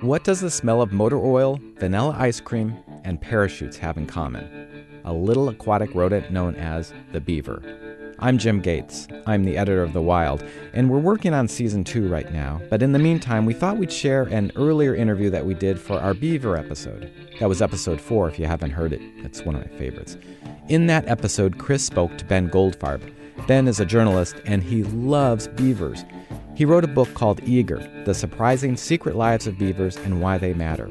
[0.00, 2.74] What does the smell of motor oil, vanilla ice cream,
[3.04, 4.48] and parachutes have in common?
[5.04, 7.62] A little aquatic rodent known as the beaver.
[8.18, 9.08] I'm Jim Gates.
[9.26, 10.42] I'm the editor of The Wild,
[10.72, 12.62] and we're working on season two right now.
[12.70, 16.00] But in the meantime, we thought we'd share an earlier interview that we did for
[16.00, 17.12] our Beaver episode.
[17.38, 19.02] That was episode four, if you haven't heard it.
[19.18, 20.16] It's one of my favorites.
[20.68, 23.02] In that episode, Chris spoke to Ben Goldfarb.
[23.46, 26.06] Ben is a journalist, and he loves beavers.
[26.60, 30.52] He wrote a book called Eager The Surprising Secret Lives of Beavers and Why They
[30.52, 30.90] Matter.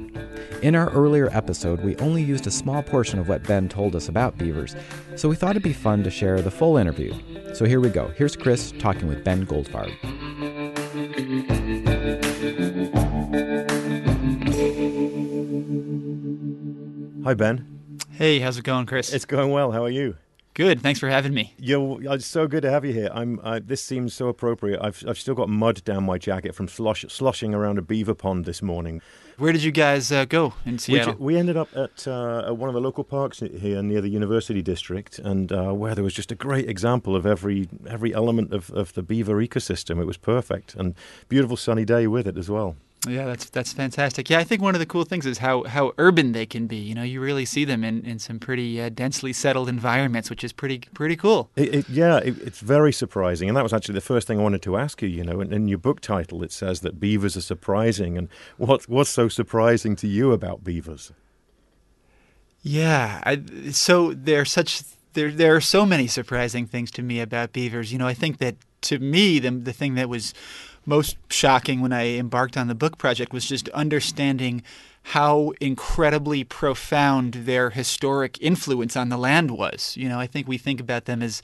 [0.63, 4.09] In our earlier episode, we only used a small portion of what Ben told us
[4.09, 4.75] about beavers,
[5.15, 7.13] so we thought it'd be fun to share the full interview.
[7.53, 8.07] So here we go.
[8.17, 9.93] Here's Chris talking with Ben Goldfarb.
[17.23, 17.99] Hi, Ben.
[18.09, 19.13] Hey, how's it going, Chris?
[19.13, 19.71] It's going well.
[19.71, 20.17] How are you?
[20.53, 20.81] Good.
[20.81, 21.53] Thanks for having me.
[21.57, 23.09] You're, it's so good to have you here.
[23.13, 23.39] I'm.
[23.41, 24.81] Uh, this seems so appropriate.
[24.81, 28.45] I've, I've still got mud down my jacket from slosh, sloshing around a beaver pond
[28.45, 29.01] this morning.
[29.37, 31.13] Where did you guys uh, go in Seattle?
[31.13, 34.09] We, we ended up at, uh, at, one of the local parks here near the
[34.09, 38.53] University District, and uh, where there was just a great example of every every element
[38.53, 40.01] of, of the beaver ecosystem.
[40.01, 40.93] It was perfect and
[41.29, 42.75] beautiful sunny day with it as well.
[43.07, 44.29] Yeah, that's that's fantastic.
[44.29, 46.75] Yeah, I think one of the cool things is how, how urban they can be.
[46.75, 50.43] You know, you really see them in, in some pretty uh, densely settled environments, which
[50.43, 51.49] is pretty pretty cool.
[51.55, 54.43] It, it, yeah, it, it's very surprising, and that was actually the first thing I
[54.43, 55.07] wanted to ask you.
[55.07, 58.89] You know, in, in, your book title, it says that beavers are surprising, and what
[58.89, 61.13] what's so surprising to you about beavers?
[62.61, 63.41] Yeah, I,
[63.71, 64.81] so they're such
[65.13, 67.93] there there are so many surprising things to me about beavers.
[67.93, 70.33] You know, I think that to me the the thing that was
[70.85, 74.63] most shocking when I embarked on the book project was just understanding
[75.03, 79.95] how incredibly profound their historic influence on the land was.
[79.97, 81.41] You know, I think we think about them as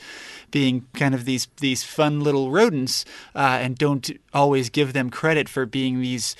[0.51, 5.50] being kind of these these fun little rodents, uh, and don't always give them credit
[5.50, 6.35] for being these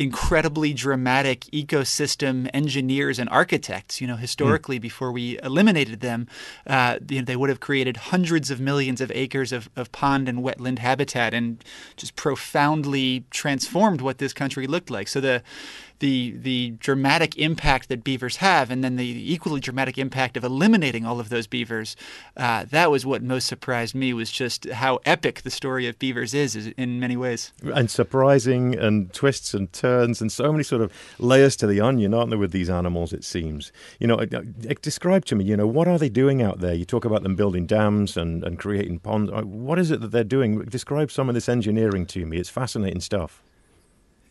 [0.00, 4.00] incredibly dramatic ecosystem engineers and architects.
[4.00, 4.82] You know, historically, mm.
[4.82, 6.26] before we eliminated them,
[6.66, 10.26] uh, you know, they would have created hundreds of millions of acres of, of pond
[10.26, 11.62] and wetland habitat and
[11.96, 15.06] just profoundly transformed what this country looked like.
[15.06, 15.42] So the
[16.00, 21.06] the the dramatic impact that beavers have, and then the equally dramatic impact of eliminating
[21.06, 21.96] all of those beavers.
[22.36, 26.34] Uh, that was what most surprised me was just how epic the story of beavers
[26.34, 30.82] is, is, in many ways, and surprising, and twists and turns, and so many sort
[30.82, 33.12] of layers to the onion, aren't there, with these animals?
[33.12, 33.72] It seems.
[33.98, 34.24] You know,
[34.82, 35.44] describe to me.
[35.44, 36.74] You know, what are they doing out there?
[36.74, 39.30] You talk about them building dams and and creating ponds.
[39.30, 40.64] Uh, what is it that they're doing?
[40.64, 42.38] Describe some of this engineering to me.
[42.38, 43.42] It's fascinating stuff.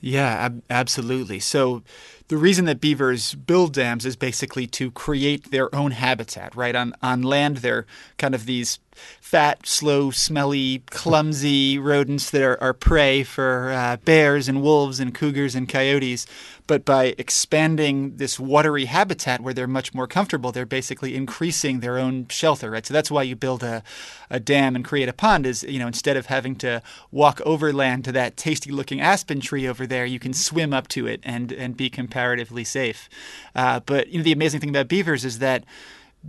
[0.02, 1.40] Yeah, ab- absolutely.
[1.40, 1.84] So
[2.30, 6.76] the reason that beavers build dams is basically to create their own habitat, right?
[6.76, 7.86] On on land they're
[8.18, 8.80] kind of these
[9.22, 15.14] fat, slow, smelly, clumsy rodents that are, are prey for uh, bears and wolves and
[15.14, 16.26] cougars and coyotes.
[16.68, 21.98] But by expanding this watery habitat where they're much more comfortable, they're basically increasing their
[21.98, 22.86] own shelter, right?
[22.86, 23.82] So that's why you build a,
[24.30, 28.06] a dam and create a pond is, you know, instead of having to walk overland
[28.06, 31.52] to that tasty looking aspen tree over there, you can swim up to it and,
[31.52, 31.90] and be
[32.20, 33.10] comparatively safe.
[33.56, 35.64] Uh, but you know, the amazing thing about beavers is that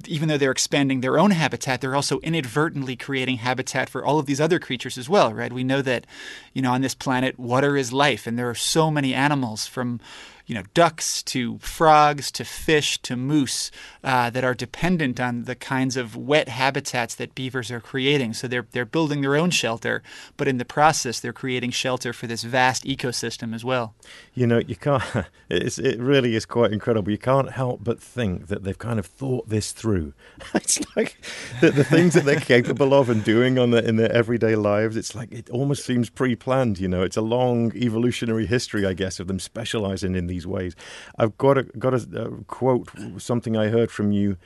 [0.06, 4.26] even though they're expanding their own habitat, they're also inadvertently creating habitat for all of
[4.26, 5.52] these other creatures as well, right?
[5.52, 6.06] We know that,
[6.54, 9.98] you know, on this planet, water is life, and there are so many animals from
[10.50, 13.70] you know, ducks to frogs to fish to moose
[14.02, 18.34] uh, that are dependent on the kinds of wet habitats that beavers are creating.
[18.34, 20.02] So they're they're building their own shelter,
[20.36, 23.94] but in the process, they're creating shelter for this vast ecosystem as well.
[24.34, 25.04] You know, you can't.
[25.50, 27.12] it really is quite incredible.
[27.12, 30.14] You can't help but think that they've kind of thought this through.
[30.54, 31.16] it's like
[31.60, 34.96] the, the things that they're capable of and doing on the, in their everyday lives.
[34.96, 36.80] It's like it almost seems pre-planned.
[36.80, 40.46] You know, it's a long evolutionary history, I guess, of them specializing in these these
[40.46, 40.74] ways.
[41.18, 42.88] I've got a, got a, a quote,
[43.18, 44.36] something I heard from you.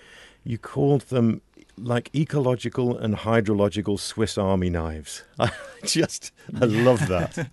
[0.44, 1.40] You called them
[1.76, 5.24] like ecological and hydrological Swiss Army knives.
[5.38, 5.50] I
[5.84, 7.32] just, I love that.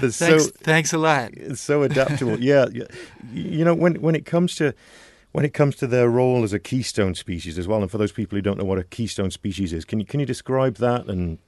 [0.00, 1.32] thanks, so, thanks a lot.
[1.34, 2.40] It's so adaptable.
[2.40, 2.66] yeah,
[3.32, 4.74] you know when when it comes to
[5.32, 8.12] when it comes to their role as a keystone species as well, and for those
[8.12, 11.06] people who don't know what a keystone species is, can you can you describe that
[11.06, 11.38] and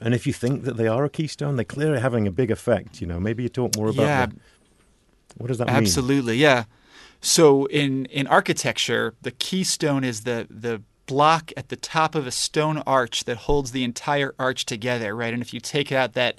[0.00, 3.00] and if you think that they are a keystone, they're clearly having a big effect.
[3.00, 4.02] You know, maybe you talk more about.
[4.02, 4.26] Yeah,
[5.36, 5.86] what does that Absolutely, mean?
[5.86, 6.64] Absolutely, yeah.
[7.20, 12.30] So in in architecture, the keystone is the the block at the top of a
[12.30, 15.32] stone arch that holds the entire arch together, right?
[15.32, 16.38] And if you take out that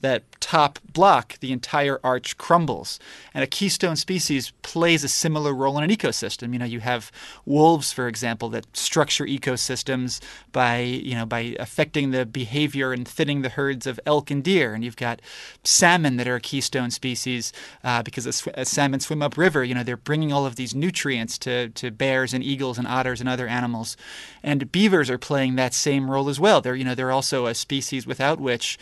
[0.00, 3.00] that top block, the entire arch crumbles.
[3.34, 6.52] And a keystone species plays a similar role in an ecosystem.
[6.52, 7.10] You know, you have
[7.44, 10.20] wolves, for example, that structure ecosystems
[10.52, 14.74] by, you know, by affecting the behavior and thinning the herds of elk and deer.
[14.74, 15.20] And you've got
[15.64, 17.52] salmon that are a keystone species
[17.82, 21.38] uh, because as, as salmon swim upriver, you know, they're bringing all of these nutrients
[21.38, 23.96] to, to bears and eagles and otters and other animals.
[24.42, 26.60] And beavers are playing that same role as well.
[26.60, 28.78] They're, you know, they're also a species without which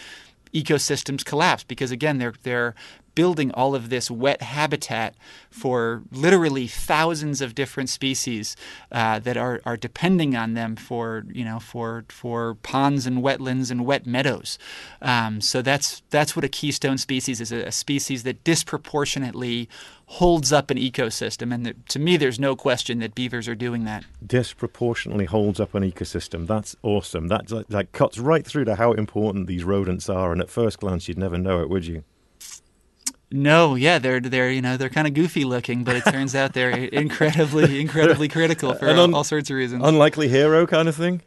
[0.54, 2.74] ecosystems collapse because again they're they're
[3.14, 5.14] building all of this wet habitat
[5.50, 8.56] for literally thousands of different species
[8.92, 13.70] uh, that are, are depending on them for you know for for ponds and wetlands
[13.70, 14.58] and wet meadows.
[15.02, 19.68] Um, so that's that's what a keystone species is a, a species that disproportionately
[20.06, 21.52] holds up an ecosystem.
[21.52, 24.04] And to me, there's no question that beavers are doing that.
[24.24, 26.46] Disproportionately holds up an ecosystem.
[26.46, 27.28] That's awesome.
[27.28, 30.32] That like, like cuts right through to how important these rodents are.
[30.32, 32.04] And at first glance, you'd never know it, would you?
[33.30, 36.52] No, yeah, they're they're you know they're kind of goofy looking, but it turns out
[36.52, 39.82] they're incredibly incredibly critical for un- all sorts of reasons.
[39.84, 41.22] Unlikely hero kind of thing.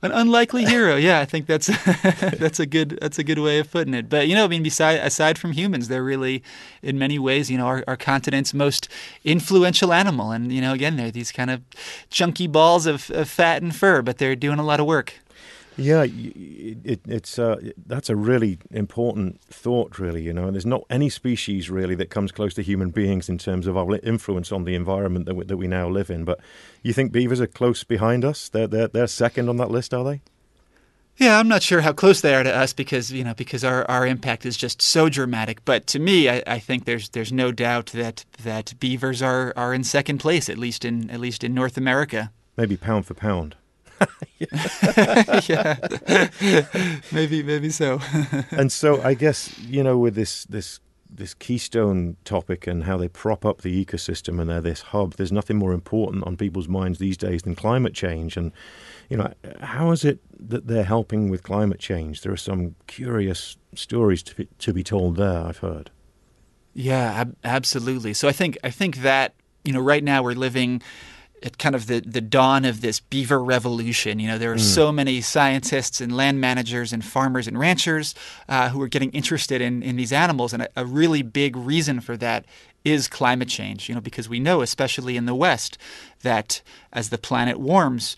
[0.00, 1.66] An unlikely hero, yeah, I think that's
[2.38, 4.08] that's a good that's a good way of putting it.
[4.08, 6.44] But you know, I mean, beside aside from humans, they're really,
[6.82, 8.88] in many ways, you know, our, our continent's most
[9.24, 10.30] influential animal.
[10.30, 11.62] And you know, again, they're these kind of
[12.10, 15.14] chunky balls of, of fat and fur, but they're doing a lot of work.
[15.78, 20.22] Yeah, it, it's uh, that's a really important thought, really.
[20.22, 23.38] You know, and there's not any species really that comes close to human beings in
[23.38, 26.24] terms of our influence on the environment that we, that we now live in.
[26.24, 26.40] But
[26.82, 28.48] you think beavers are close behind us?
[28.48, 30.20] They're they're, they're second on that list, are they?
[31.16, 33.88] Yeah, I'm not sure how close they are to us because you know because our,
[33.90, 35.64] our impact is just so dramatic.
[35.64, 39.72] But to me, I, I think there's there's no doubt that that beavers are, are
[39.72, 42.32] in second place at least in at least in North America.
[42.56, 43.54] Maybe pound for pound.
[45.48, 45.76] yeah,
[47.12, 48.00] maybe maybe so.
[48.50, 50.80] and so I guess you know with this this
[51.10, 55.14] this keystone topic and how they prop up the ecosystem and they're this hub.
[55.14, 58.36] There's nothing more important on people's minds these days than climate change.
[58.36, 58.52] And
[59.08, 62.20] you know, how is it that they're helping with climate change?
[62.20, 65.40] There are some curious stories to be, to be told there.
[65.40, 65.90] I've heard.
[66.74, 68.14] Yeah, ab- absolutely.
[68.14, 69.34] So I think I think that
[69.64, 70.82] you know right now we're living
[71.42, 74.18] at kind of the, the dawn of this beaver revolution.
[74.18, 74.60] You know, there are mm.
[74.60, 78.14] so many scientists and land managers and farmers and ranchers
[78.48, 80.52] uh, who are getting interested in, in these animals.
[80.52, 82.44] And a, a, really big reason for that
[82.84, 85.78] is climate change, you know, because we know, especially in the West,
[86.22, 86.62] that
[86.92, 88.16] as the planet warms,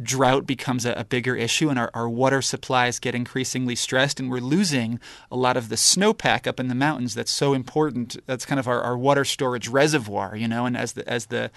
[0.00, 4.30] drought becomes a, a, bigger issue and our, our water supplies get increasingly stressed and
[4.30, 5.00] we're losing
[5.30, 8.68] a lot of the snowpack up in the mountains that's so important that's kind of
[8.68, 11.50] our, our water storage reservoir you know and as the as the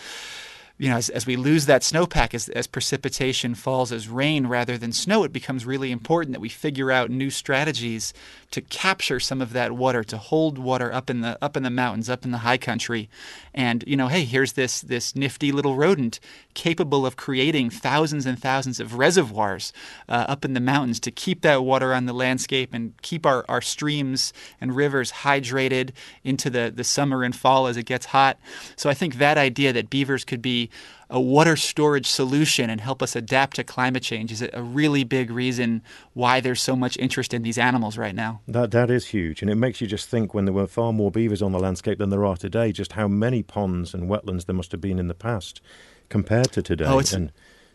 [0.82, 4.80] you know, as, as we lose that snowpack, as, as precipitation falls as rain rather
[4.80, 8.16] than snow, it becomes really important that we figure out new strategies
[8.50, 11.70] to capture some of that water, to hold water up in the up in the
[11.70, 13.12] mountains, up in the high country.
[13.54, 16.20] And you know, hey, here's this this nifty little rodent
[16.56, 19.72] capable of creating thousands and thousands of reservoirs
[20.10, 23.46] uh, up in the mountains to keep that water on the landscape and keep our,
[23.48, 25.92] our streams and rivers hydrated
[26.24, 28.40] into the, the summer and fall as it gets hot.
[28.76, 30.71] So I think that idea that beavers could be
[31.10, 35.30] a water storage solution and help us adapt to climate change is a really big
[35.30, 35.82] reason
[36.14, 38.42] why there's so much interest in these animals right now.
[38.48, 41.12] That that is huge, and it makes you just think when there were far more
[41.12, 44.56] beavers on the landscape than there are today, just how many ponds and wetlands there
[44.56, 45.62] must have been in the past
[46.10, 46.86] compared to today.
[46.86, 47.32] Oh, it's, and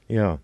[0.09, 0.39] yeah.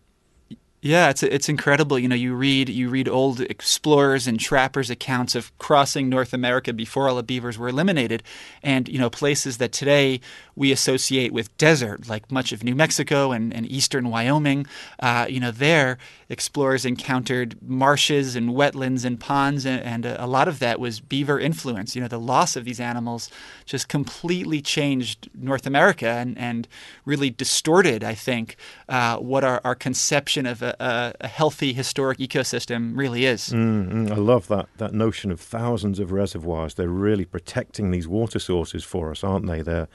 [0.84, 1.96] Yeah, it's it's incredible.
[1.96, 6.72] You know, you read you read old explorers and trappers accounts of crossing North America
[6.72, 8.24] before all the beavers were eliminated,
[8.64, 10.20] and you know places that today
[10.56, 14.66] we associate with desert, like much of New Mexico and, and eastern Wyoming.
[14.98, 15.98] Uh, you know, there
[16.28, 20.98] explorers encountered marshes and wetlands and ponds, and, and a, a lot of that was
[20.98, 21.94] beaver influence.
[21.94, 23.30] You know, the loss of these animals
[23.66, 26.66] just completely changed North America and and
[27.04, 28.56] really distorted, I think,
[28.88, 33.48] uh, what our, our conception of a a, a healthy historic ecosystem really is.
[33.50, 36.74] Mm, I love that that notion of thousands of reservoirs.
[36.74, 39.62] They're really protecting these water sources for us, aren't they?
[39.62, 39.88] They're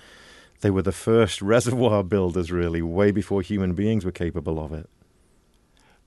[0.62, 4.90] they were the first reservoir builders, really, way before human beings were capable of it.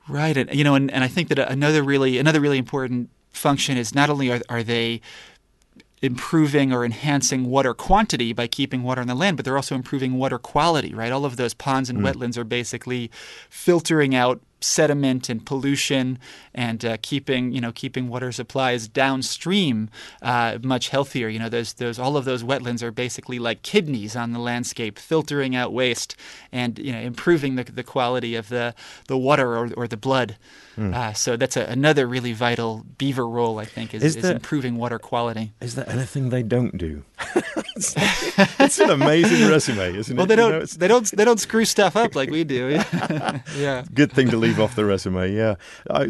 [0.08, 3.76] Right, and you know, and, and I think that another really another really important function
[3.76, 5.00] is not only are, are they
[6.02, 10.14] improving or enhancing water quantity by keeping water on the land, but they're also improving
[10.14, 11.12] water quality, right?
[11.12, 12.10] All of those ponds and mm.
[12.10, 13.10] wetlands are basically
[13.50, 16.18] filtering out sediment and pollution
[16.54, 19.88] and uh, keeping you know keeping water supplies downstream
[20.22, 21.28] uh, much healthier.
[21.28, 24.98] You know, there's there's all of those wetlands are basically like kidneys on the landscape,
[24.98, 26.16] filtering out waste
[26.52, 28.74] and you know improving the, the quality of the
[29.06, 30.36] the water or, or the blood.
[30.78, 30.94] Mm.
[30.94, 34.76] Uh, so that's a, another really vital beaver role, I think, is, is, is improving
[34.76, 35.52] water quality.
[35.60, 37.04] Is there anything they don't do?
[37.76, 37.94] it's,
[38.60, 40.16] it's, an amazing resume, isn't it?
[40.16, 40.52] Well, they don't.
[40.52, 41.10] You know, they don't.
[41.10, 42.80] They don't screw stuff up like we do.
[43.56, 43.84] yeah.
[43.92, 45.32] Good thing to leave off the resume.
[45.32, 45.56] Yeah.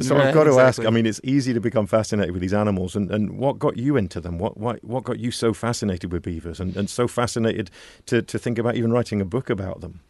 [0.01, 0.85] so right, I've got to exactly.
[0.85, 0.87] ask.
[0.87, 3.97] I mean, it's easy to become fascinated with these animals, and, and what got you
[3.97, 4.39] into them?
[4.39, 7.71] What what what got you so fascinated with beavers, and, and so fascinated
[8.07, 10.01] to to think about even writing a book about them?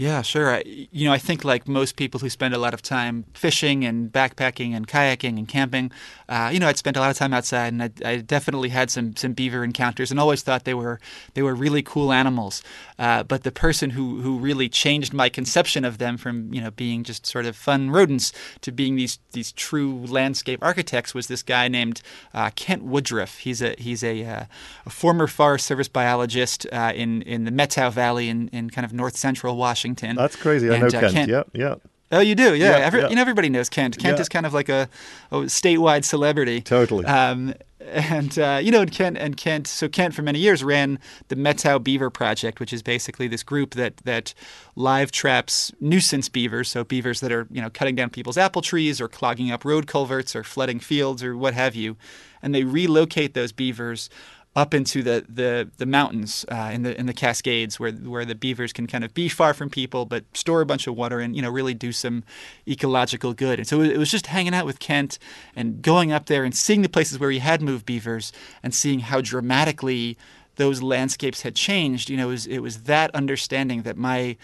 [0.00, 0.54] Yeah, sure.
[0.54, 3.84] I, you know, I think like most people who spend a lot of time fishing
[3.84, 5.92] and backpacking and kayaking and camping,
[6.26, 8.90] uh, you know, I'd spent a lot of time outside, and I, I, definitely had
[8.90, 11.00] some some beaver encounters, and always thought they were
[11.34, 12.62] they were really cool animals.
[12.98, 16.70] Uh, but the person who who really changed my conception of them from you know
[16.70, 21.42] being just sort of fun rodents to being these these true landscape architects was this
[21.42, 22.00] guy named
[22.32, 23.36] uh, Kent Woodruff.
[23.40, 24.44] He's a he's a, uh,
[24.86, 28.94] a former Forest Service biologist uh, in in the Methow Valley in, in kind of
[28.94, 29.89] north central Washington.
[29.90, 30.16] Washington.
[30.16, 30.70] That's crazy.
[30.70, 31.12] I know uh, Kent.
[31.12, 31.30] Kent.
[31.30, 31.74] Yeah, yeah.
[32.12, 32.78] Oh, you do, yeah.
[32.78, 33.02] Every.
[33.08, 33.98] You know, everybody knows Kent.
[33.98, 34.88] Kent is kind of like a,
[35.30, 36.60] a statewide celebrity.
[36.60, 37.04] Totally.
[37.04, 39.68] Um, and uh, you know, and Kent and Kent.
[39.68, 43.74] So Kent for many years ran the Methow Beaver Project, which is basically this group
[43.74, 44.34] that that
[44.74, 46.68] live traps nuisance beavers.
[46.68, 49.86] So beavers that are you know cutting down people's apple trees or clogging up road
[49.86, 51.96] culverts or flooding fields or what have you,
[52.42, 54.10] and they relocate those beavers
[54.56, 58.34] up into the the, the mountains uh, in the in the Cascades, where where the
[58.34, 61.36] beavers can kind of be far from people, but store a bunch of water and
[61.36, 62.24] you know really do some
[62.66, 63.58] ecological good.
[63.58, 65.18] And so it was just hanging out with Kent
[65.54, 69.00] and going up there and seeing the places where he had moved beavers and seeing
[69.00, 70.16] how dramatically
[70.56, 72.10] those landscapes had changed.
[72.10, 74.36] You know, it was, it was that understanding that my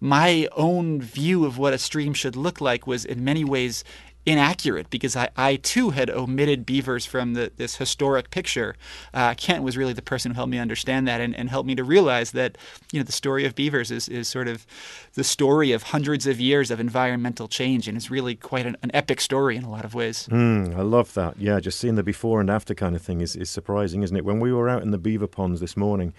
[0.00, 3.84] my own view of what a stream should look like was in many ways
[4.26, 8.74] inaccurate because I, I too had omitted beavers from the, this historic picture.
[9.12, 11.74] Uh, Kent was really the person who helped me understand that and, and helped me
[11.74, 12.56] to realize that
[12.92, 14.66] you know the story of beavers is, is sort of
[15.14, 18.90] the story of hundreds of years of environmental change and it's really quite an, an
[18.94, 20.28] epic story in a lot of ways.
[20.30, 21.38] Mm, I love that.
[21.38, 24.24] Yeah, just seeing the before and after kind of thing is, is surprising, isn't it?
[24.24, 26.14] When we were out in the beaver ponds this morning,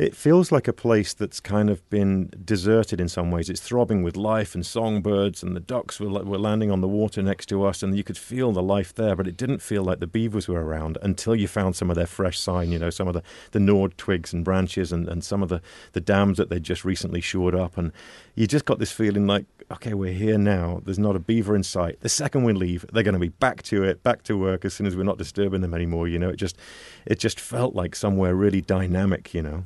[0.00, 3.50] it feels like a place that's kind of been deserted in some ways.
[3.50, 7.20] It's throbbing with life and songbirds, and the ducks were, were landing on the water
[7.20, 10.00] next to us, and you could feel the life there, but it didn't feel like
[10.00, 13.08] the beavers were around until you found some of their fresh sign, you know, some
[13.08, 15.60] of the, the gnawed twigs and branches and, and some of the,
[15.92, 17.76] the dams that they'd just recently shored up.
[17.76, 17.92] And
[18.34, 20.80] you just got this feeling like, okay, we're here now.
[20.82, 22.00] There's not a beaver in sight.
[22.00, 24.72] The second we leave, they're going to be back to it, back to work as
[24.72, 26.08] soon as we're not disturbing them anymore.
[26.08, 26.56] You know, it just,
[27.04, 29.34] it just felt like somewhere really dynamic.
[29.34, 29.64] You know.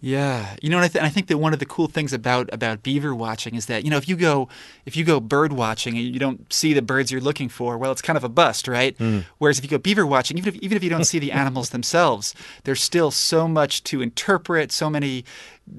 [0.00, 2.48] Yeah, you know, and I, th- I, think that one of the cool things about
[2.52, 4.48] about beaver watching is that you know if you go
[4.86, 7.90] if you go bird watching and you don't see the birds you're looking for, well,
[7.90, 8.96] it's kind of a bust, right?
[8.98, 9.24] Mm.
[9.38, 11.70] Whereas if you go beaver watching, even if even if you don't see the animals
[11.70, 15.24] themselves, there's still so much to interpret, so many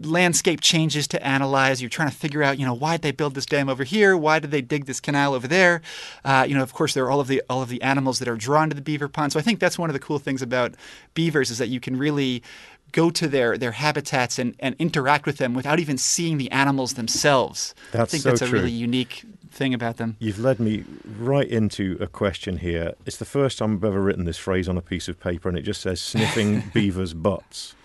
[0.02, 1.82] landscape changes to analyze.
[1.82, 4.16] You're trying to figure out, you know, why did they build this dam over here?
[4.16, 5.82] Why did they dig this canal over there?
[6.24, 8.28] Uh, you know, of course, there are all of the all of the animals that
[8.28, 9.32] are drawn to the beaver pond.
[9.32, 10.76] So I think that's one of the cool things about
[11.14, 12.44] beavers is that you can really
[12.92, 16.94] go to their, their habitats and, and interact with them without even seeing the animals
[16.94, 17.74] themselves.
[17.92, 18.60] That's I think so that's a true.
[18.60, 20.16] really unique thing about them.
[20.20, 20.86] You've led me
[21.18, 22.94] right into a question here.
[23.06, 25.58] It's the first time I've ever written this phrase on a piece of paper, and
[25.58, 27.76] it just says sniffing beavers' butts.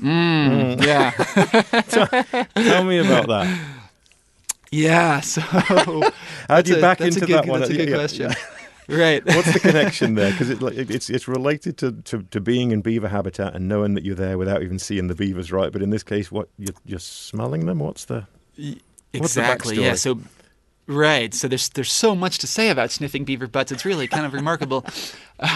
[0.00, 0.84] Mm, mm.
[0.84, 1.10] Yeah.
[2.54, 3.60] tell, me about that.
[4.70, 5.20] Yeah.
[5.20, 5.40] So,
[6.48, 7.60] how do you back into good, that one?
[7.60, 8.30] That's a good yeah, question.
[8.30, 8.59] Yeah.
[8.90, 9.24] Right.
[9.24, 10.30] What's the connection there?
[10.40, 14.04] Because it, it's it's related to, to, to, being in beaver habitat and knowing that
[14.04, 15.70] you're there without even seeing the beavers, right?
[15.70, 17.80] But in this case, what you're, you're smelling them?
[17.80, 18.26] What's the
[19.12, 19.20] exactly?
[19.20, 19.94] What's the yeah.
[19.94, 20.20] So
[20.90, 21.32] Right.
[21.32, 23.70] So there's there's so much to say about sniffing beaver butts.
[23.70, 24.84] It's really kind of remarkable.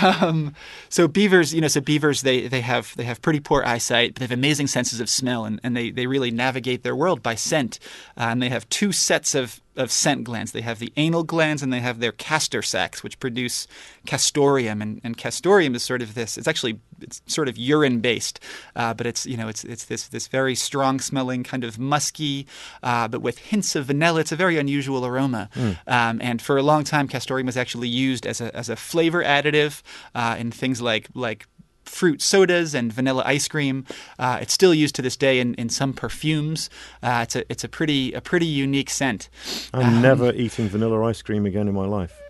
[0.02, 0.54] Um,
[0.88, 4.20] so beavers, you know, so beavers they, they have they have pretty poor eyesight, but
[4.20, 7.34] they have amazing senses of smell, and, and they, they really navigate their world by
[7.34, 7.78] scent.
[8.16, 10.52] Uh, and they have two sets of of scent glands.
[10.52, 13.66] They have the anal glands and they have their castor sacs, which produce
[14.06, 14.80] castoreum.
[14.80, 16.38] And, and castoreum is sort of this.
[16.38, 18.40] It's actually it's sort of urine based,
[18.76, 22.46] uh, but it's you know it's it's this this very strong smelling kind of musky,
[22.82, 24.20] uh, but with hints of vanilla.
[24.20, 25.48] It's a very unusual aroma.
[25.54, 25.78] Mm.
[25.86, 29.22] Um, and for a long time, castoreum was actually used as a as a flavor
[29.22, 29.82] additive
[30.14, 31.46] uh, in things like like
[31.84, 33.84] fruit sodas and vanilla ice cream.
[34.18, 36.70] Uh, it's still used to this day in, in some perfumes.
[37.02, 39.28] Uh, it's a it's a pretty a pretty unique scent.
[39.72, 42.20] I'm um, never eating vanilla ice cream again in my life.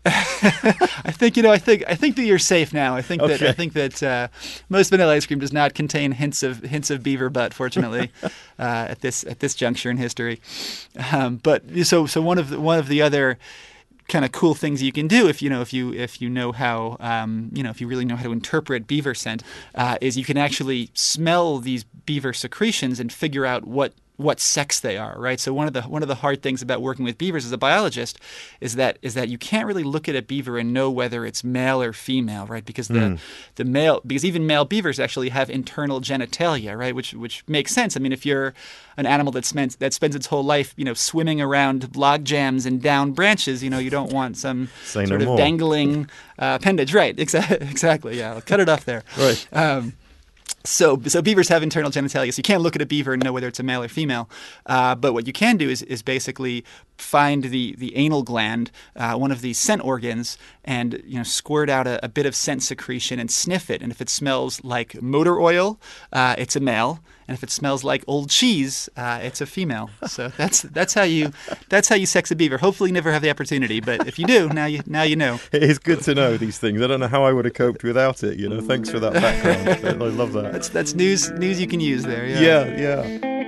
[0.08, 1.50] I think you know.
[1.50, 2.94] I think I think that you're safe now.
[2.94, 4.28] I think that I think that uh,
[4.68, 7.52] most vanilla ice cream does not contain hints of hints of beaver butt.
[7.52, 10.40] Fortunately, uh, at this at this juncture in history.
[11.12, 13.38] Um, but so so one of the, one of the other
[14.08, 16.50] kind of cool things you can do if you know if you if you know
[16.50, 19.42] how um, you know if you really know how to interpret beaver scent
[19.74, 24.78] uh, is you can actually smell these beaver secretions and figure out what what sex
[24.80, 25.38] they are right?
[25.40, 27.56] So one of the one of the hard things about working with beavers as a
[27.56, 28.18] biologist
[28.60, 31.42] is that is that you can't really look at a beaver and know whether it's
[31.44, 32.64] male or female right?
[32.64, 33.18] Because the
[33.54, 36.94] the male because even male beavers actually have internal genitalia right?
[36.96, 37.96] Which which makes sense.
[37.96, 38.54] I mean if you're
[38.96, 42.66] an animal that spends that spends its whole life you know swimming around log jams
[42.66, 45.36] and down branches you know you don't want some Say no sort of more.
[45.36, 46.10] dangling
[46.40, 46.92] uh, appendage.
[46.92, 48.18] Right exa- exactly.
[48.18, 49.04] Yeah I'll cut it off there.
[49.16, 49.46] Right.
[49.52, 49.92] um,
[50.64, 53.32] so, so beavers have internal genitalia, so you can't look at a beaver and know
[53.32, 54.28] whether it's a male or female.
[54.66, 56.64] Uh, but what you can do is, is basically
[56.96, 61.70] find the, the anal gland, uh, one of these scent organs, and you know squirt
[61.70, 63.82] out a, a bit of scent secretion and sniff it.
[63.82, 65.80] And if it smells like motor oil,
[66.12, 67.00] uh, it's a male.
[67.26, 69.90] And if it smells like old cheese, uh, it's a female.
[70.06, 71.32] So that's that's how you
[71.68, 72.58] that's how you sex a beaver.
[72.58, 75.38] Hopefully, you never have the opportunity, but if you do, now you now you know.
[75.52, 76.80] It is good to know these things.
[76.82, 78.38] I don't know how I would have coped without it.
[78.38, 80.02] You know, thanks for that background.
[80.02, 80.47] I love that.
[80.52, 82.26] That's that's news news you can use there.
[82.26, 83.38] Yeah, yeah.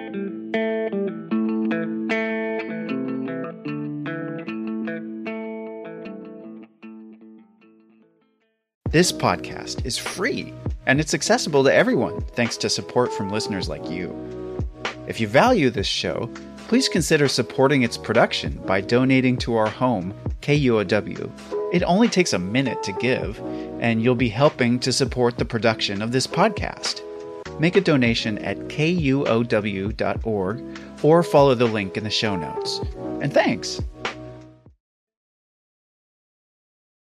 [8.91, 10.53] This podcast is free
[10.87, 14.15] and it's accessible to everyone thanks to support from listeners like you.
[15.07, 16.29] If you value this show,
[16.67, 21.60] please consider supporting its production by donating to our home, KUOW.
[21.73, 23.39] It only takes a minute to give,
[23.81, 27.03] and you'll be helping to support the production of this podcast.
[27.61, 29.85] Make a donation at kuow.org
[31.03, 32.81] or follow the link in the show notes.
[33.21, 33.81] And thanks!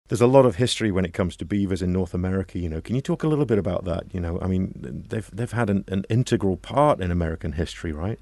[0.09, 2.59] There's a lot of history when it comes to beavers in North America.
[2.59, 4.13] You know, can you talk a little bit about that?
[4.13, 8.19] You know, I mean, they've they've had an, an integral part in American history, right?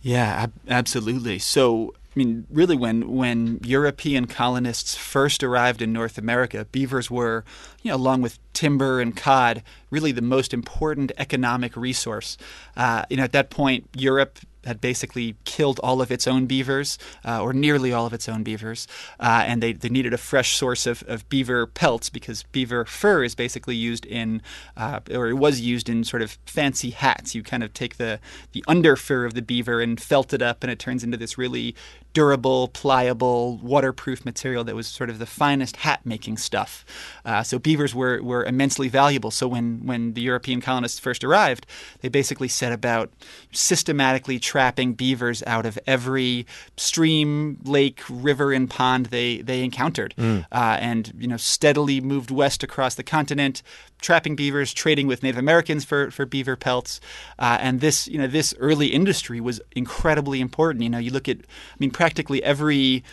[0.00, 1.40] Yeah, ab- absolutely.
[1.40, 7.44] So, I mean, really, when when European colonists first arrived in North America, beavers were,
[7.82, 12.38] you know, along with timber and cod, really the most important economic resource.
[12.76, 14.38] Uh, you know, at that point, Europe
[14.68, 18.44] had basically killed all of its own beavers, uh, or nearly all of its own
[18.44, 18.86] beavers,
[19.18, 23.24] uh, and they, they needed a fresh source of, of beaver pelts because beaver fur
[23.24, 24.40] is basically used in,
[24.76, 27.34] uh, or it was used in sort of fancy hats.
[27.34, 28.20] You kind of take the,
[28.52, 31.36] the under fur of the beaver and felt it up, and it turns into this
[31.36, 31.74] really
[32.18, 36.84] durable, pliable, waterproof material that was sort of the finest hat making stuff.
[37.24, 39.30] Uh, so beavers were, were immensely valuable.
[39.30, 41.64] So when, when the European colonists first arrived,
[42.00, 43.12] they basically set about
[43.52, 46.44] systematically trapping beavers out of every
[46.76, 50.12] stream, lake, river, and pond they, they encountered.
[50.50, 53.62] Uh, and you know, steadily moved west across the continent,
[54.00, 57.00] trapping beavers, trading with Native Americans for, for beaver pelts.
[57.38, 60.82] Uh, and this, you know, this early industry was incredibly important.
[60.82, 63.04] You know, you look at, I mean, practically every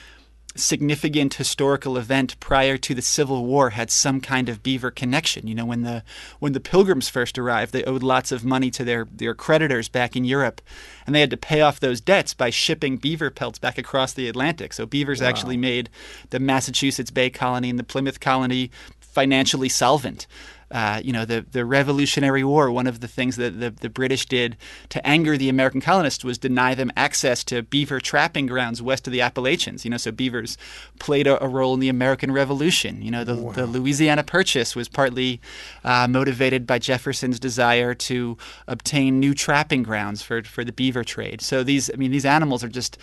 [0.58, 5.48] significant historical event prior to the Civil War had some kind of beaver connection.
[5.48, 6.04] You know, when the
[6.40, 10.16] when the Pilgrims first arrived, they owed lots of money to their their creditors back
[10.16, 10.62] in Europe,
[11.06, 14.30] and they had to pay off those debts by shipping beaver pelts back across the
[14.30, 14.74] Atlantic.
[14.74, 15.90] So beavers actually made
[16.30, 20.28] the Massachusetts Bay Colony and the Plymouth Colony financially solvent.
[20.72, 24.26] Uh, you know, the, the Revolutionary War, one of the things that the, the British
[24.26, 24.58] did
[24.90, 29.14] to anger the American colonists was deny them access to beaver trapping grounds west of
[29.14, 29.86] the Appalachians.
[29.86, 30.58] You know, so beavers
[31.00, 33.02] played a, a role in the American Revolution.
[33.02, 35.40] You know, the, the Louisiana Purchase was partly
[35.84, 41.42] uh, motivated by Jefferson's desire to obtain new trapping grounds for, for the beaver trade.
[41.42, 42.98] So these, I mean, these animals are just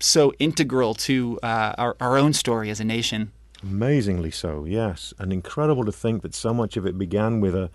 [0.00, 3.32] so integral to uh, our, our own story as a nation.
[3.62, 5.12] Amazingly so, yes.
[5.18, 7.70] And incredible to think that so much of it began with a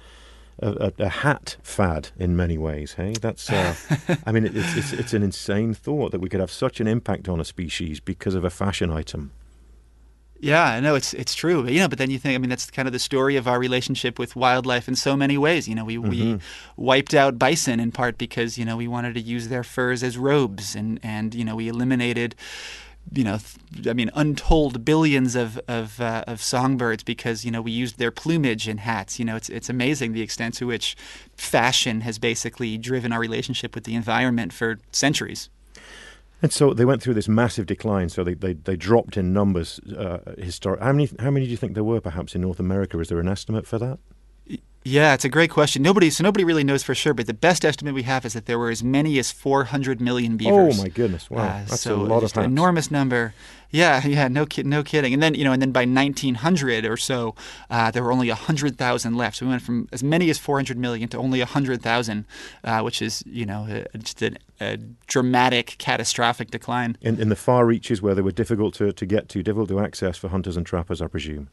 [0.60, 2.94] a, a, a hat fad in many ways.
[2.94, 3.50] Hey, that's.
[3.50, 3.76] Uh,
[4.26, 6.88] I mean, it, it's, it's it's an insane thought that we could have such an
[6.88, 9.32] impact on a species because of a fashion item.
[10.40, 11.66] Yeah, I know it's it's true.
[11.68, 13.58] You know, but then you think, I mean, that's kind of the story of our
[13.58, 15.70] relationship with wildlife in so many ways.
[15.70, 16.38] You know, we we
[16.76, 20.18] wiped out bison in part because you know we wanted to use their furs as
[20.18, 22.36] robes, and and you know we eliminated.
[23.12, 23.38] You know,
[23.88, 28.12] I mean, untold billions of of, uh, of songbirds because you know we used their
[28.12, 29.20] plumage in hats.
[29.20, 30.96] You know, it's it's amazing the extent to which
[31.36, 35.50] fashion has basically driven our relationship with the environment for centuries.
[36.44, 38.10] And so they went through this massive decline.
[38.10, 39.80] So they, they, they dropped in numbers.
[39.80, 40.82] Uh, historic.
[40.82, 43.00] How many how many do you think there were perhaps in North America?
[43.00, 44.00] Is there an estimate for that?
[44.86, 45.82] Yeah, it's a great question.
[45.82, 48.48] Nobody, so nobody really knows for sure, but the best estimate we have is that
[48.48, 50.78] there were as many as 400 million beavers.
[50.78, 51.30] Oh my goodness!
[51.30, 53.34] Wow, Uh, that's so a lot of an enormous number.
[53.72, 55.14] Yeah, yeah, no, kid, no kidding.
[55.14, 57.34] And then you know, and then by 1900 or so,
[57.70, 59.38] uh, there were only 100,000 left.
[59.38, 62.26] So we went from as many as 400 million to only 100,000,
[62.64, 66.98] uh, which is you know a, just a, a dramatic, catastrophic decline.
[67.02, 69.80] In, in the far reaches where they were difficult to, to get to, difficult to
[69.80, 71.50] access for hunters and trappers, I presume.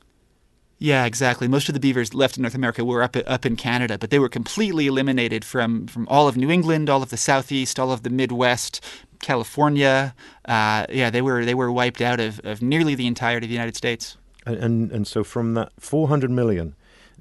[0.83, 1.47] Yeah, exactly.
[1.47, 4.19] Most of the beavers left in North America were up up in Canada, but they
[4.19, 8.03] were completely eliminated from from all of New England, all of the Southeast, all of
[8.03, 8.83] the Midwest,
[9.21, 10.14] California.
[10.47, 13.55] Uh, yeah, they were they were wiped out of, of nearly the entirety of the
[13.55, 14.16] United States.
[14.47, 16.75] And, and, and so from that 400 million,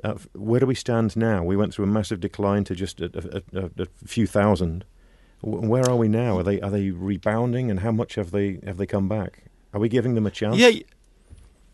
[0.06, 1.44] uh, where do we stand now?
[1.44, 4.86] We went through a massive decline to just a, a, a, a few thousand.
[5.42, 6.38] Where are we now?
[6.38, 9.44] Are they are they rebounding, and how much have they have they come back?
[9.74, 10.58] Are we giving them a chance?
[10.58, 10.80] Yeah.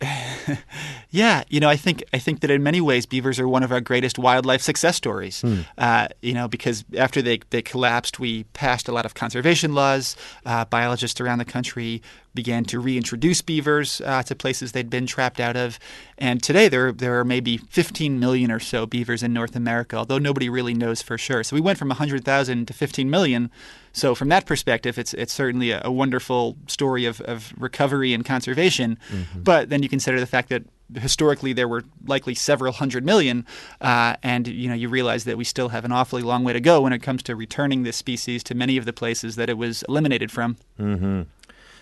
[1.10, 3.72] yeah, you know, I think I think that in many ways beavers are one of
[3.72, 5.44] our greatest wildlife success stories.
[5.78, 10.16] Uh, you know, because after they they collapsed, we passed a lot of conservation laws.
[10.46, 12.02] Uh, biologists around the country
[12.34, 15.80] began to reintroduce beavers uh, to places they'd been trapped out of,
[16.18, 20.20] and today there there are maybe 15 million or so beavers in North America, although
[20.20, 21.44] nobody really knows for sure.
[21.44, 23.50] So we went from 100,000 to 15 million.
[23.96, 28.26] So from that perspective, it's it's certainly a, a wonderful story of, of recovery and
[28.26, 28.98] conservation.
[29.34, 33.46] But then you consider the fact that historically there were likely several hundred million,
[33.80, 36.60] uh, and you know you realize that we still have an awfully long way to
[36.60, 39.58] go when it comes to returning this species to many of the places that it
[39.58, 40.58] was eliminated from.
[40.78, 41.22] hmm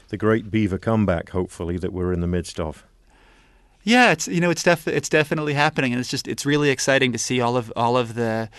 [0.09, 2.85] The great beaver comeback, hopefully, that we're in the midst of.
[3.83, 7.11] Yeah, it's you know it's def- it's definitely happening, and it's just it's really exciting
[7.11, 8.49] to see all of all of the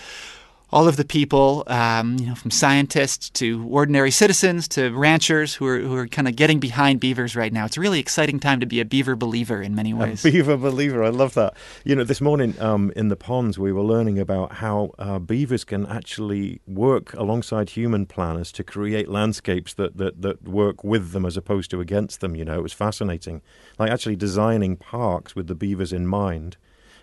[0.75, 5.65] all of the people, um, you know, from scientists to ordinary citizens to ranchers who
[5.69, 7.65] are who are kind of getting behind beavers right now.
[7.65, 10.25] It's a really exciting time to be a beaver believer in many ways.
[10.25, 11.55] A beaver believer, I love that.
[11.85, 15.63] You know, this morning um, in the ponds, we were learning about how uh, beavers
[15.63, 21.25] can actually work alongside human planners to create landscapes that, that, that work with them
[21.25, 22.35] as opposed to against them.
[22.35, 23.43] You know, it was fascinating.
[23.79, 26.57] Like actually designing parks with the beavers in mind.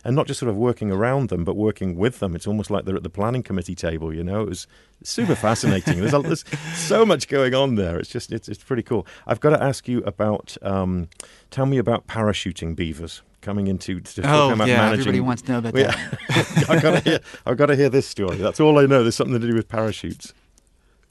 [0.04, 2.36] And not just sort of working around them, but working with them.
[2.36, 4.12] It's almost like they're at the planning committee table.
[4.14, 4.66] You know, it was
[5.04, 6.00] super fascinating.
[6.00, 8.00] There's, a, there's so much going on there.
[8.00, 9.06] It's just, it's, it's pretty cool.
[9.28, 10.58] I've got to ask you about.
[10.64, 11.08] Um,
[11.52, 15.00] tell me about parachuting beavers coming into to Oh about yeah, managing.
[15.02, 15.92] everybody wants to know about Yeah.
[16.30, 16.66] that.
[16.70, 17.20] I've got to hear.
[17.46, 18.38] I've got to hear this story.
[18.38, 19.04] That's all I know.
[19.04, 20.34] There's something to do with parachutes.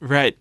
[0.01, 0.37] Right.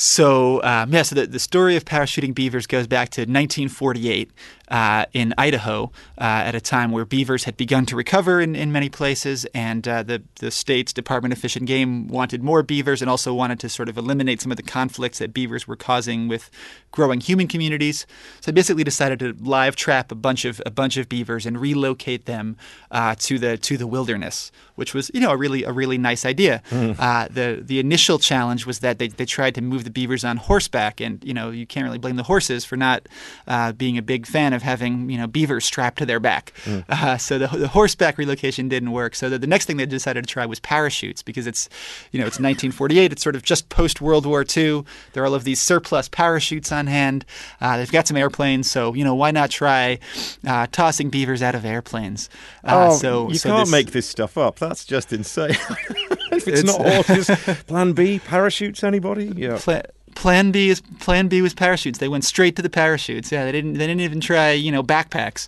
[0.00, 4.30] So um, yeah, so the, the story of parachuting beavers goes back to 1948
[4.68, 8.70] uh, in Idaho, uh, at a time where beavers had begun to recover in, in
[8.70, 13.00] many places, and uh, the the state's Department of Fish and Game wanted more beavers
[13.00, 16.28] and also wanted to sort of eliminate some of the conflicts that beavers were causing
[16.28, 16.48] with
[16.92, 18.06] growing human communities.
[18.40, 21.60] So they basically decided to live trap a bunch of a bunch of beavers and
[21.60, 22.56] relocate them
[22.92, 26.24] uh, to the to the wilderness, which was you know a really a really nice
[26.24, 26.62] idea.
[27.00, 30.36] Uh, the the initial challenge was that they, they tried to move the beavers on
[30.36, 33.08] horseback, and you know you can't really blame the horses for not
[33.46, 36.52] uh, being a big fan of having you know beavers strapped to their back.
[36.88, 39.14] Uh, so the, the horseback relocation didn't work.
[39.14, 41.68] So the, the next thing they decided to try was parachutes because it's
[42.12, 43.12] you know it's 1948.
[43.12, 44.84] It's sort of just post World War II.
[45.12, 47.24] There are all of these surplus parachutes on hand.
[47.60, 49.98] Uh, they've got some airplanes, so you know why not try
[50.46, 52.28] uh, tossing beavers out of airplanes?
[52.64, 54.58] Uh, so Oh, you so can't this- make this stuff up.
[54.58, 55.56] That's just insane.
[56.32, 57.26] if it's, It's- not horses,
[57.66, 58.82] Plan B, parachutes.
[58.84, 59.32] Anybody?
[59.36, 59.58] Yeah.
[59.58, 59.82] Pla-
[60.14, 61.98] Plan B is Plan B was parachutes.
[62.00, 63.30] They went straight to the parachutes.
[63.30, 63.74] Yeah, they didn't.
[63.74, 65.46] They didn't even try, you know, backpacks.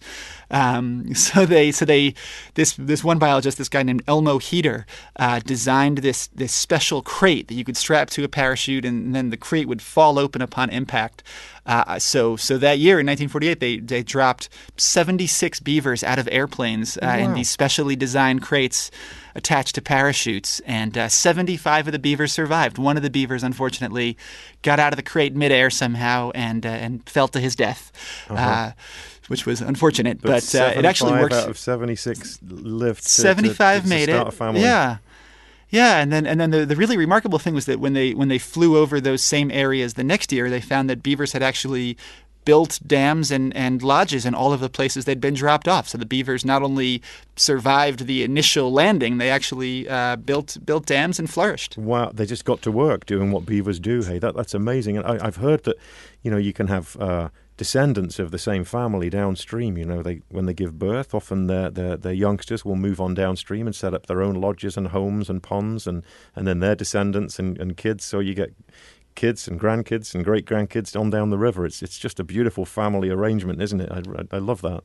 [0.52, 2.14] Um, so they, so they,
[2.54, 4.84] this this one biologist, this guy named Elmo Heter,
[5.16, 9.30] uh, designed this this special crate that you could strap to a parachute, and then
[9.30, 11.24] the crate would fall open upon impact.
[11.70, 16.98] Uh, so so that year in 1948, they they dropped 76 beavers out of airplanes
[16.98, 18.90] uh, in these specially designed crates
[19.36, 22.76] attached to parachutes, and uh, 75 of the beavers survived.
[22.78, 24.16] One of the beavers, unfortunately,
[24.62, 27.92] got out of the crate midair somehow and uh, and fell to his death,
[28.28, 28.72] uh
[29.28, 30.20] which was unfortunate.
[30.20, 31.36] But, uh, it actually 75 works.
[31.36, 32.98] out of seventy-six lived.
[33.02, 34.34] To, to- 75 to, made start it.
[34.62, 34.96] Yeah.
[35.70, 38.28] Yeah, and then and then the, the really remarkable thing was that when they when
[38.28, 41.96] they flew over those same areas the next year, they found that beavers had actually
[42.44, 45.88] built dams and, and lodges in all of the places they'd been dropped off.
[45.88, 47.02] So the beavers not only
[47.36, 51.76] survived the initial landing, they actually uh, built built dams and flourished.
[51.78, 54.02] Wow, they just got to work doing what beavers do.
[54.02, 54.96] Hey, that that's amazing.
[54.96, 55.76] And I, I've heard that,
[56.22, 57.28] you know, you can have uh,
[57.60, 59.76] descendants of the same family downstream.
[59.76, 63.12] You know, they when they give birth, often their, their their youngsters will move on
[63.12, 66.02] downstream and set up their own lodges and homes and ponds, and
[66.34, 68.02] and then their descendants and, and kids.
[68.02, 68.54] So you get
[69.14, 71.66] kids and grandkids and great grandkids on down the river.
[71.66, 73.92] It's it's just a beautiful family arrangement, isn't it?
[73.92, 74.82] I, I, I love that.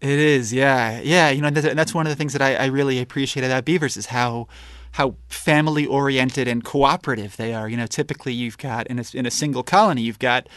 [0.00, 1.30] It is, yeah, yeah.
[1.30, 3.96] You know, and that's one of the things that I, I really appreciate about beavers
[3.96, 4.46] is how
[4.92, 7.68] how family oriented and cooperative they are.
[7.68, 10.48] You know, typically you've got in a, in a single colony, you've got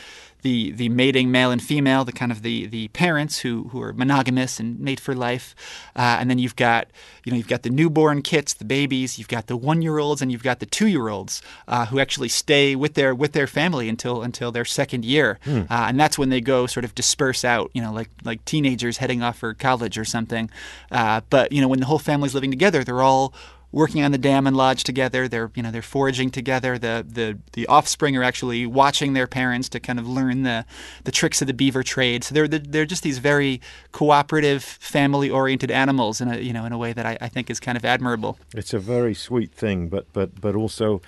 [0.44, 3.94] the the mating male and female, the kind of the the parents who who are
[3.94, 5.56] monogamous and mate for life,
[5.96, 6.88] uh, and then you've got
[7.24, 10.22] you know you've got the newborn kits, the babies, you've got the one year olds,
[10.22, 13.48] and you've got the two year olds uh, who actually stay with their with their
[13.48, 15.62] family until until their second year, hmm.
[15.70, 18.98] uh, and that's when they go sort of disperse out, you know, like like teenagers
[18.98, 20.50] heading off for college or something.
[20.92, 23.34] Uh, but you know when the whole family's living together, they're all
[23.74, 25.28] working on the dam and lodge together.
[25.28, 26.78] They're you know they're foraging together.
[26.78, 30.66] The the the offspring are actually watching their parents to kind of learn the
[31.04, 32.24] the tricks of the beaver trade.
[32.24, 33.60] So they're they're just these very
[33.92, 37.50] cooperative, family oriented animals in a you know in a way that I, I think
[37.50, 38.38] is kind of admirable.
[38.56, 41.02] It's a very sweet thing, but but but also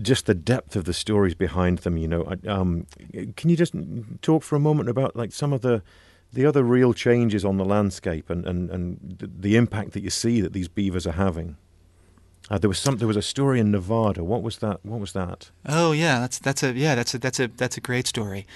[0.00, 1.96] just the depth of the stories behind them.
[1.96, 2.86] You know, um,
[3.36, 3.74] can you just
[4.20, 5.82] talk for a moment about like some of the
[6.36, 10.42] the other real changes on the landscape and, and, and the impact that you see
[10.42, 11.56] that these beavers are having.
[12.50, 12.98] Uh, there was some.
[12.98, 14.22] There was a story in Nevada.
[14.22, 14.84] What was that?
[14.84, 15.50] What was that?
[15.66, 18.46] Oh yeah, that's that's a yeah that's a that's a that's a great story.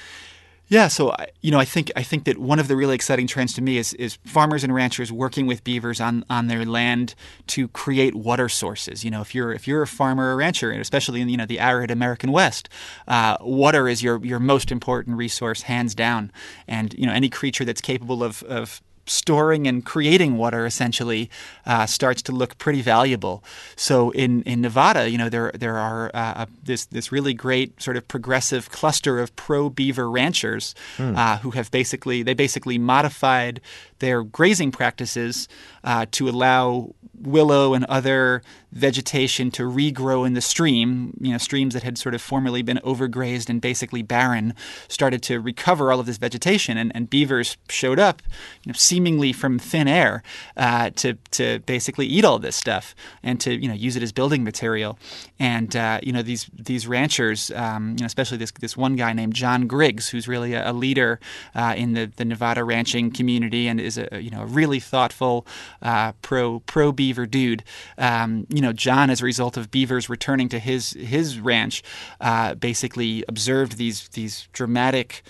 [0.70, 3.52] Yeah, so you know, I think I think that one of the really exciting trends
[3.54, 7.16] to me is is farmers and ranchers working with beavers on on their land
[7.48, 9.04] to create water sources.
[9.04, 11.44] You know, if you're if you're a farmer or rancher, and especially in you know
[11.44, 12.68] the arid American West,
[13.08, 16.30] uh, water is your your most important resource, hands down.
[16.68, 21.30] And you know, any creature that's capable of of storing and creating water essentially
[21.66, 23.42] uh, starts to look pretty valuable.
[23.76, 27.96] So in, in Nevada, you know, there there are uh, this this really great sort
[27.96, 31.16] of progressive cluster of pro beaver ranchers hmm.
[31.16, 33.60] uh, who have basically they basically modified
[34.00, 35.48] their grazing practices
[35.84, 41.16] uh, to allow willow and other vegetation to regrow in the stream.
[41.20, 44.54] You know, streams that had sort of formerly been overgrazed and basically barren
[44.88, 48.22] started to recover all of this vegetation, and, and beavers showed up,
[48.64, 50.22] you know, seemingly from thin air,
[50.56, 54.12] uh, to to basically eat all this stuff and to you know use it as
[54.12, 54.98] building material.
[55.38, 59.12] And uh, you know these these ranchers, um, you know, especially this this one guy
[59.12, 61.20] named John Griggs, who's really a, a leader
[61.54, 65.46] uh, in the, the Nevada ranching community and is a you know a really thoughtful
[65.82, 67.64] uh, pro pro beaver dude.
[67.98, 71.82] Um, you know, John, as a result of beavers returning to his his ranch,
[72.20, 75.22] uh, basically observed these these dramatic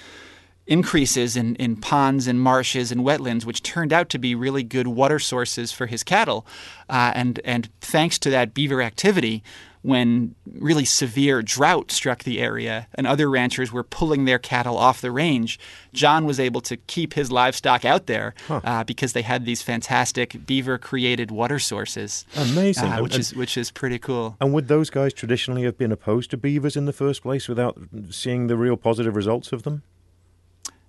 [0.67, 4.87] increases in, in ponds and marshes and wetlands, which turned out to be really good
[4.87, 6.47] water sources for his cattle.
[6.89, 9.43] Uh, and and thanks to that beaver activity,
[9.83, 15.01] when really severe drought struck the area and other ranchers were pulling their cattle off
[15.01, 15.59] the range,
[15.93, 18.61] John was able to keep his livestock out there huh.
[18.63, 22.27] uh, because they had these fantastic beaver-created water sources.
[22.37, 24.37] Amazing, uh, which and, is which is pretty cool.
[24.41, 27.79] And would those guys traditionally have been opposed to beavers in the first place without
[28.11, 29.83] seeing the real positive results of them?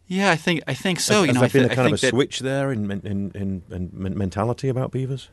[0.07, 1.19] Yeah, I think I think so.
[1.19, 3.63] Has, you know, has there been a kind of a switch there in in, in
[3.71, 5.29] in mentality about beavers?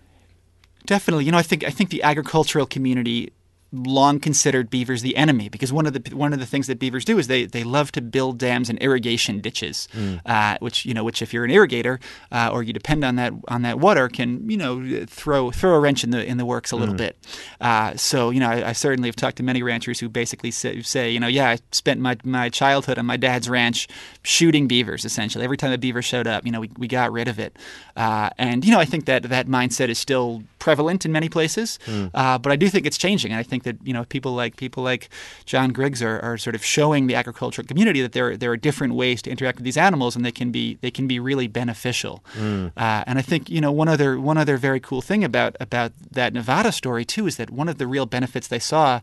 [0.87, 1.25] Definitely.
[1.25, 3.33] You know, I think I think the agricultural community
[3.71, 7.05] long considered beavers the enemy because one of the one of the things that beavers
[7.05, 10.21] do is they, they love to build dams and irrigation ditches, mm.
[10.25, 12.01] uh, which you know which if you're an irrigator
[12.33, 15.81] uh, or you depend on that on that water can you know throw throw a
[15.81, 16.99] wrench in the in the works a little mm.
[16.99, 17.19] bit.
[17.61, 20.81] Uh, so you know I, I, certainly have talked to many ranchers who basically say,
[20.83, 23.87] say, you know yeah I spent my my childhood on my dad's ranch
[24.23, 27.29] shooting beavers essentially every time a beaver showed up you know we, we got rid
[27.29, 27.57] of it
[27.97, 31.79] uh, and you know I think that that mindset is still prevalent in many places,
[31.87, 32.11] mm.
[32.13, 34.57] but I do think it's changing and I think think that you know people like
[34.57, 35.09] people like
[35.45, 38.95] John Griggs are, are sort of showing the agricultural community that there there are different
[38.95, 42.25] ways to interact with these animals, and they can be they can be really beneficial.
[42.35, 42.73] Mm.
[42.77, 45.93] Uh, and I think you know one other one other very cool thing about about
[46.11, 49.01] that Nevada story too is that one of the real benefits they saw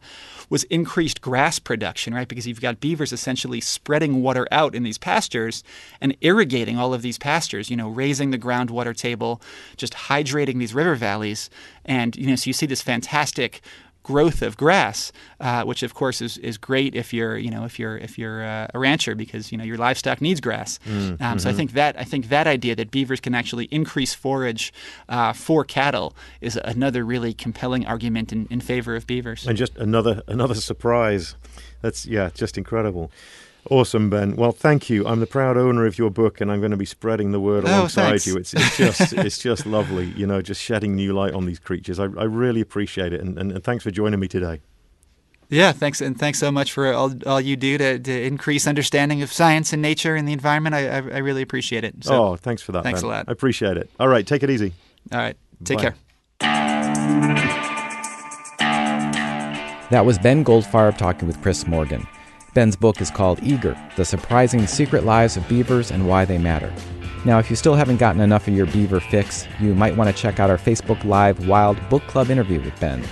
[0.50, 2.28] was increased grass production, right?
[2.28, 5.64] Because you've got beavers essentially spreading water out in these pastures
[6.00, 7.70] and irrigating all of these pastures.
[7.70, 9.42] You know, raising the groundwater table,
[9.76, 11.50] just hydrating these river valleys,
[11.84, 13.62] and you know, so you see this fantastic
[14.06, 17.80] growth of grass, uh, which of course is, is great if you're you know if
[17.80, 20.80] you're if you're uh, a rancher because you know your livestock needs grass.
[20.86, 21.38] Mm, um, mm-hmm.
[21.40, 21.58] So I mm-hmm.
[21.58, 24.72] think that I think that idea that beavers can actually increase forage
[25.10, 29.48] uh, for cattle is another really compelling argument in, in favor of beavers.
[29.48, 31.36] And just another another surprise.
[31.82, 33.12] That's yeah, just incredible.
[33.70, 34.36] Awesome, Ben.
[34.36, 35.08] Well, thank you.
[35.08, 37.64] I'm the proud owner of your book, and I'm going to be spreading the word
[37.66, 38.38] oh, alongside you.
[38.38, 42.00] It's, it's just it's just lovely, you know, just shedding new light on these creatures.
[42.00, 44.62] I, I really appreciate it, and, and, and, thanks for joining me today.
[45.50, 49.24] Yeah, thanks, and thanks so much for all, all you do to, to increase understanding
[49.24, 50.76] of science and nature and the environment.
[50.76, 52.04] I, I, I really appreciate it.
[52.04, 52.84] So, oh, thanks for that.
[52.84, 53.10] Thanks ben.
[53.10, 53.26] a lot.
[53.28, 53.90] I appreciate it.
[54.00, 54.74] All right, take it easy.
[55.12, 55.84] All right, take Bye.
[55.84, 55.96] care.
[59.90, 62.08] That was Ben Goldfarb talking with Chris Morgan.
[62.56, 66.74] Ben's book is called Eager The Surprising Secret Lives of Beavers and Why They Matter.
[67.26, 70.16] Now, if you still haven't gotten enough of your beaver fix, you might want to
[70.16, 73.04] check out our Facebook Live Wild Book Club interview with Ben.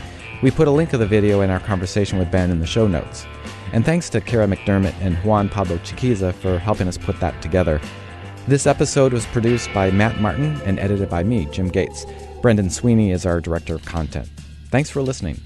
[0.41, 2.87] We put a link to the video in our conversation with Ben in the show
[2.87, 3.25] notes.
[3.73, 7.81] And thanks to Kara McDermott and Juan Pablo Chiquiza for helping us put that together.
[8.47, 12.05] This episode was produced by Matt Martin and edited by me, Jim Gates.
[12.41, 14.29] Brendan Sweeney is our director of content.
[14.69, 15.41] Thanks for listening.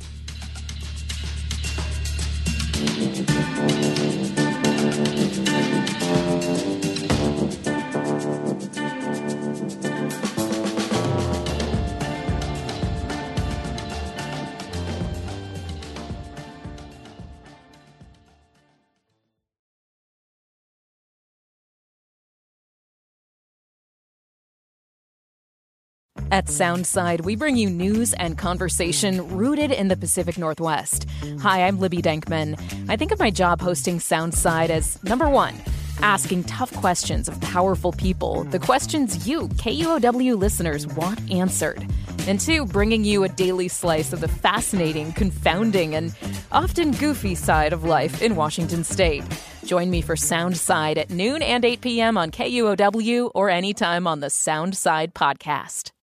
[26.38, 31.10] At Soundside, we bring you news and conversation rooted in the Pacific Northwest.
[31.40, 32.60] Hi, I'm Libby Denkman.
[32.88, 35.56] I think of my job hosting Soundside as number one,
[36.04, 41.84] asking tough questions of powerful people, the questions you, KUOW listeners, want answered.
[42.28, 46.16] And two, bringing you a daily slice of the fascinating, confounding, and
[46.52, 49.24] often goofy side of life in Washington state.
[49.66, 52.16] Join me for Soundside at noon and 8 p.m.
[52.16, 55.94] on KUOW or anytime on the Soundside podcast.